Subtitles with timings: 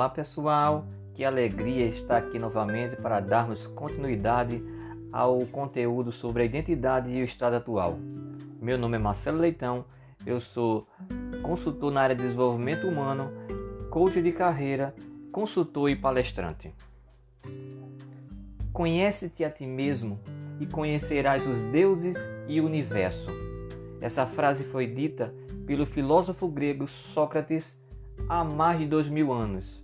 [0.00, 4.64] Olá pessoal, que alegria estar aqui novamente para darmos continuidade
[5.12, 7.98] ao conteúdo sobre a identidade e o estado atual.
[8.62, 9.84] Meu nome é Marcelo Leitão,
[10.24, 10.88] eu sou
[11.42, 13.30] consultor na área de desenvolvimento humano,
[13.90, 14.94] coach de carreira,
[15.30, 16.74] consultor e palestrante.
[18.72, 20.18] Conhece-te a ti mesmo
[20.58, 22.16] e conhecerás os deuses
[22.48, 23.30] e o universo.
[24.00, 25.34] Essa frase foi dita
[25.66, 27.78] pelo filósofo grego Sócrates
[28.30, 29.79] há mais de dois mil anos,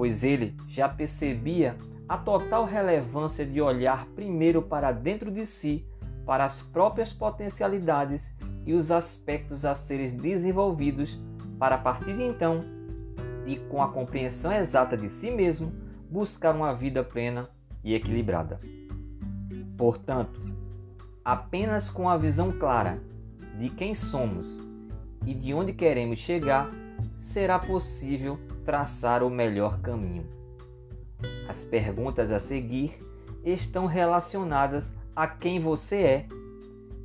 [0.00, 1.76] pois ele já percebia
[2.08, 5.84] a total relevância de olhar primeiro para dentro de si,
[6.24, 11.20] para as próprias potencialidades e os aspectos a serem desenvolvidos,
[11.58, 12.62] para a partir de então,
[13.44, 15.70] e com a compreensão exata de si mesmo,
[16.10, 17.50] buscar uma vida plena
[17.84, 18.58] e equilibrada.
[19.76, 20.40] Portanto,
[21.22, 23.02] apenas com a visão clara
[23.58, 24.66] de quem somos
[25.26, 26.70] e de onde queremos chegar,
[27.18, 28.38] será possível
[28.70, 30.24] traçar o melhor caminho.
[31.48, 33.04] As perguntas a seguir
[33.44, 36.26] estão relacionadas a quem você é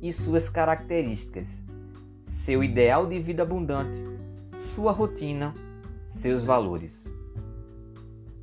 [0.00, 1.60] e suas características,
[2.28, 4.00] seu ideal de vida abundante,
[4.76, 5.52] sua rotina,
[6.06, 7.12] seus valores.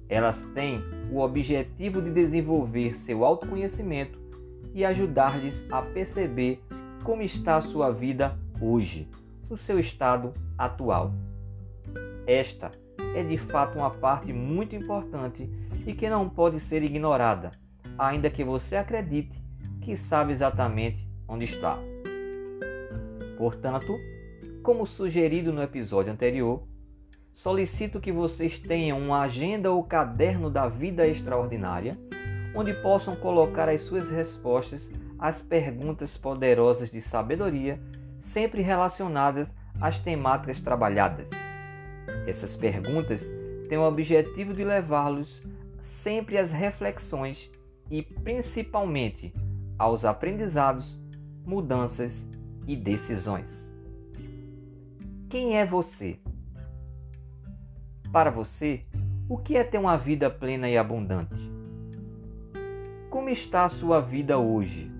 [0.09, 4.19] Elas têm o objetivo de desenvolver seu autoconhecimento
[4.73, 6.61] e ajudar-lhes a perceber
[7.05, 9.08] como está a sua vida hoje,
[9.49, 11.13] o seu estado atual.
[12.27, 12.83] Esta
[13.14, 15.50] é de fato uma parte muito importante
[15.86, 17.52] e que não pode ser ignorada,
[17.97, 19.42] ainda que você acredite
[19.81, 21.78] que sabe exatamente onde está.
[23.38, 23.97] Portanto,
[24.64, 26.64] como sugerido no episódio anterior,
[27.33, 31.98] solicito que vocês tenham uma agenda ou caderno da vida extraordinária,
[32.55, 34.89] onde possam colocar as suas respostas
[35.20, 37.80] às perguntas poderosas de sabedoria,
[38.20, 41.30] sempre relacionadas às temáticas trabalhadas.
[42.25, 43.25] Essas perguntas
[43.67, 45.42] têm o objetivo de levá-los
[45.81, 47.52] sempre às reflexões
[47.89, 49.33] e principalmente
[49.77, 50.98] aos aprendizados,
[51.45, 52.25] mudanças
[52.65, 53.70] e decisões.
[55.30, 56.20] Quem é você?
[58.11, 58.86] Para você,
[59.27, 61.52] o que é ter uma vida plena e abundante?
[63.09, 64.92] Como está a sua vida hoje?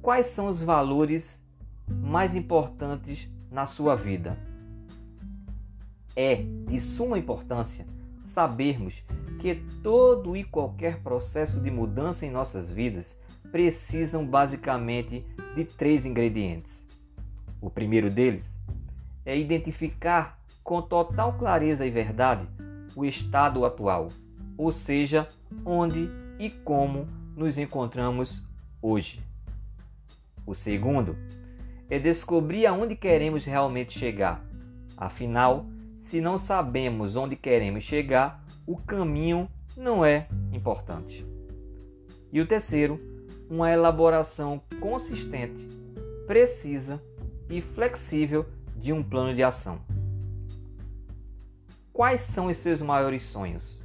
[0.00, 1.42] Quais são os valores
[1.88, 4.47] mais importantes na sua vida?
[6.20, 7.86] É de suma importância
[8.24, 9.04] sabermos
[9.38, 13.16] que todo e qualquer processo de mudança em nossas vidas
[13.52, 15.24] precisam basicamente
[15.54, 16.84] de três ingredientes.
[17.60, 18.58] O primeiro deles
[19.24, 22.48] é identificar com total clareza e verdade
[22.96, 24.08] o estado atual,
[24.56, 25.28] ou seja,
[25.64, 28.42] onde e como nos encontramos
[28.82, 29.22] hoje.
[30.44, 31.16] O segundo
[31.88, 34.44] é descobrir aonde queremos realmente chegar.
[34.96, 35.64] Afinal,
[35.98, 41.26] se não sabemos onde queremos chegar, o caminho não é importante.
[42.32, 43.00] E o terceiro,
[43.50, 45.66] uma elaboração consistente,
[46.26, 47.02] precisa
[47.50, 49.80] e flexível de um plano de ação.
[51.92, 53.84] Quais são os seus maiores sonhos?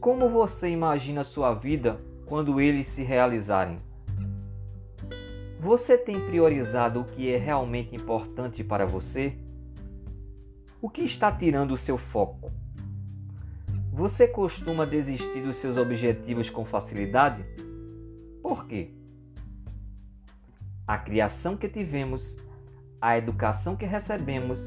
[0.00, 3.78] Como você imagina sua vida quando eles se realizarem?
[5.60, 9.36] Você tem priorizado o que é realmente importante para você?
[10.80, 12.52] O que está tirando o seu foco?
[13.92, 17.44] Você costuma desistir dos seus objetivos com facilidade?
[18.40, 18.92] Por quê?
[20.86, 22.36] A criação que tivemos,
[23.00, 24.60] a educação que recebemos,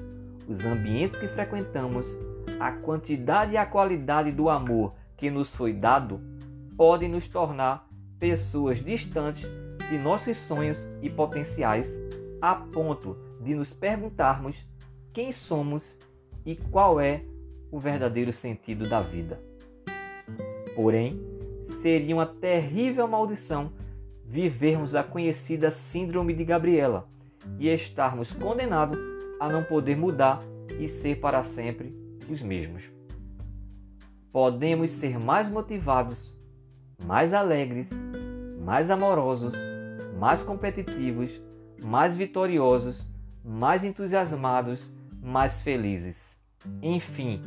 [0.49, 2.05] os ambientes que frequentamos,
[2.59, 6.19] a quantidade e a qualidade do amor que nos foi dado
[6.75, 7.87] podem nos tornar
[8.19, 9.49] pessoas distantes
[9.89, 11.89] de nossos sonhos e potenciais,
[12.41, 14.69] a ponto de nos perguntarmos
[15.13, 15.99] quem somos
[16.45, 17.23] e qual é
[17.71, 19.39] o verdadeiro sentido da vida.
[20.75, 21.19] Porém,
[21.63, 23.71] seria uma terrível maldição
[24.25, 27.07] vivermos a conhecida Síndrome de Gabriela
[27.59, 28.97] e estarmos condenados
[29.39, 30.39] a não poder mudar
[30.79, 31.93] e ser para sempre
[32.29, 32.89] os mesmos.
[34.31, 36.33] Podemos ser mais motivados,
[37.05, 37.89] mais alegres,
[38.63, 39.53] mais amorosos,
[40.17, 41.41] mais competitivos,
[41.83, 43.05] mais vitoriosos,
[43.43, 44.87] mais entusiasmados,
[45.21, 46.39] mais felizes.
[46.81, 47.41] Enfim,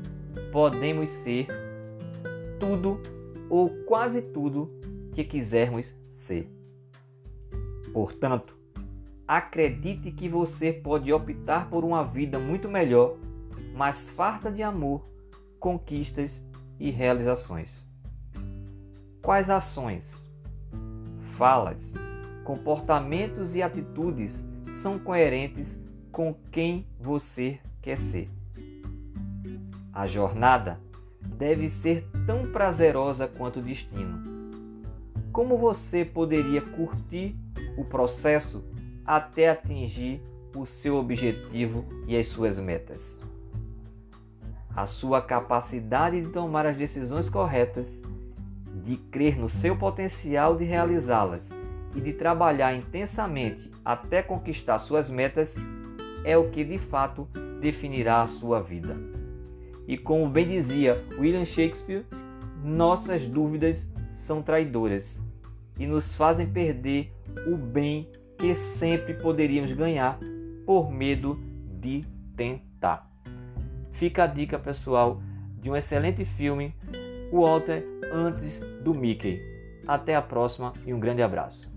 [0.52, 1.48] podemos ser
[2.60, 3.00] tudo
[3.50, 4.70] ou quase tudo
[5.12, 6.50] que quisermos ser.
[7.92, 8.54] Portanto,
[9.26, 13.16] Acredite que você pode optar por uma vida muito melhor,
[13.74, 15.02] mais farta de amor,
[15.58, 16.46] conquistas
[16.78, 17.86] e realizações.
[19.22, 20.12] Quais ações,
[21.38, 21.94] falas,
[22.44, 24.44] comportamentos e atitudes
[24.82, 25.82] são coerentes
[26.14, 28.30] com quem você quer ser?
[29.92, 30.78] A jornada
[31.20, 34.22] deve ser tão prazerosa quanto o destino.
[35.32, 37.34] Como você poderia curtir
[37.76, 38.64] o processo
[39.04, 40.22] até atingir
[40.54, 43.20] o seu objetivo e as suas metas?
[44.72, 48.00] A sua capacidade de tomar as decisões corretas,
[48.84, 51.50] de crer no seu potencial de realizá-las
[51.92, 55.56] e de trabalhar intensamente até conquistar suas metas
[56.24, 57.28] é o que de fato
[57.60, 58.96] definirá a sua vida.
[59.86, 62.04] E como bem dizia William Shakespeare,
[62.64, 65.22] nossas dúvidas são traidoras
[65.78, 67.12] e nos fazem perder
[67.46, 70.18] o bem que sempre poderíamos ganhar
[70.64, 71.38] por medo
[71.68, 72.02] de
[72.36, 73.10] tentar.
[73.92, 75.20] Fica a dica pessoal
[75.60, 76.74] de um excelente filme,
[77.30, 79.40] Walter antes do Mickey.
[79.86, 81.73] Até a próxima e um grande abraço.